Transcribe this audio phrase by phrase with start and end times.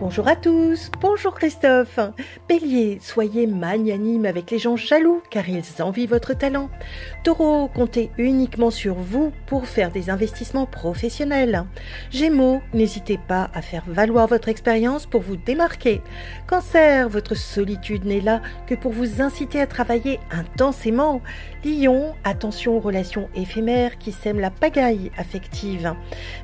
[0.00, 1.98] Bonjour à tous, bonjour Christophe.
[2.48, 6.70] Bélier, soyez magnanime avec les gens jaloux car ils envient votre talent.
[7.24, 11.64] Taureau, comptez uniquement sur vous pour faire des investissements professionnels.
[12.12, 16.00] Gémeaux, n'hésitez pas à faire valoir votre expérience pour vous démarquer.
[16.46, 21.22] Cancer, votre solitude n'est là que pour vous inciter à travailler intensément.
[21.64, 25.92] Lion, attention aux relations éphémères qui sèment la pagaille affective.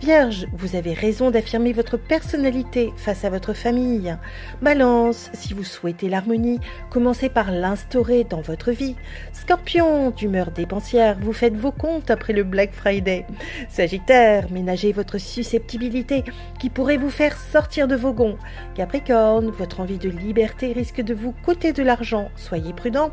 [0.00, 4.16] Vierge, vous avez raison d'affirmer votre personnalité face à votre famille.
[4.62, 8.96] Balance, si vous souhaitez l'harmonie, commencez par l'instaurer dans votre vie.
[9.32, 13.26] Scorpion, d'humeur dépensière, vous faites vos comptes après le Black Friday.
[13.68, 16.24] Sagittaire, ménagez votre susceptibilité
[16.58, 18.38] qui pourrait vous faire sortir de vos gonds.
[18.74, 23.10] Capricorne, votre envie de liberté risque de vous coûter de l'argent, soyez prudent.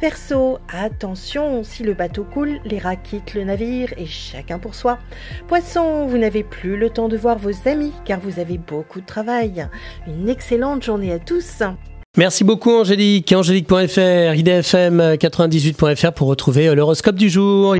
[0.00, 4.98] Verseau, attention, si le bateau coule, les rats quittent le navire et chacun pour soi.
[5.48, 9.06] Poisson, vous n'avez plus le temps de voir vos amis car vous avez beaucoup de
[9.06, 9.63] travail.
[10.06, 11.62] Une excellente journée à tous.
[12.16, 13.32] Merci beaucoup Angélique.
[13.32, 17.72] Angélique.fr, idfm98.fr pour retrouver l'horoscope du jour.